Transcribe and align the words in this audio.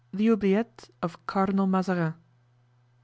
The 0.11 0.29
Oubliettes 0.29 0.89
of 1.03 1.27
Cardinal 1.27 1.67
Mazarin. 1.67 2.15